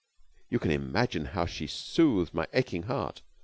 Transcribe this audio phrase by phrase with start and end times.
[0.49, 3.21] You can imagine how she soothed my aching heart.